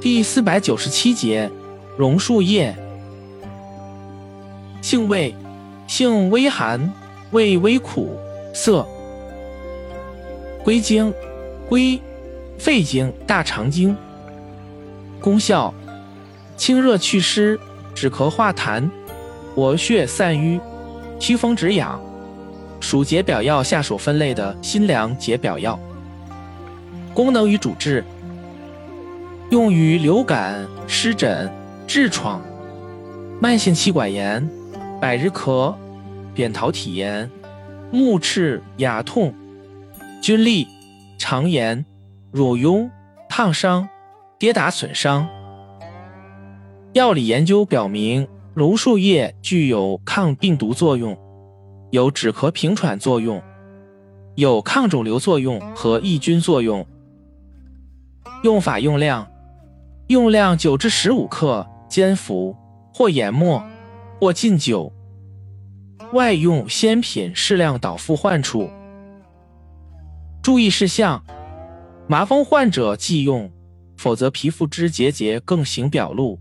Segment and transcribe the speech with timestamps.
[0.00, 1.50] 第四百九十七节，
[1.98, 2.74] 榕树叶，
[4.80, 5.34] 性味，
[5.86, 6.90] 性微寒，
[7.32, 8.16] 味微苦
[8.54, 8.86] 涩。
[10.64, 11.12] 归经，
[11.68, 12.00] 归，
[12.58, 13.94] 肺经、大肠经。
[15.20, 15.74] 功效，
[16.56, 17.60] 清热祛湿，
[17.94, 18.88] 止咳化痰，
[19.54, 20.58] 活血散瘀，
[21.18, 22.00] 祛风止痒。
[22.80, 25.78] 属解表药下属分类的辛凉解表药。
[27.12, 28.02] 功能与主治。
[29.50, 31.50] 用于流感、湿疹、
[31.88, 32.40] 痔疮、
[33.40, 34.48] 慢性气管炎、
[35.00, 35.74] 百日咳、
[36.32, 37.28] 扁桃体炎、
[37.90, 39.34] 目赤牙痛、
[40.22, 40.68] 菌痢、
[41.18, 41.84] 肠炎、
[42.30, 42.88] 乳痈、
[43.28, 43.88] 烫伤、
[44.38, 45.28] 跌打损伤。
[46.92, 51.18] 药理研究表明，榕树叶具有抗病毒作用，
[51.90, 53.42] 有止咳平喘作用，
[54.36, 56.86] 有抗肿瘤作用和抑菌作用。
[58.44, 59.26] 用法用量。
[60.10, 62.56] 用量九至十五克，煎服，
[62.92, 63.64] 或研末，
[64.18, 64.92] 或浸酒。
[66.12, 68.68] 外用鲜品适量导敷患处。
[70.42, 71.24] 注意事项：
[72.08, 73.52] 麻风患者忌用，
[73.96, 76.40] 否则皮肤之结节更形表露。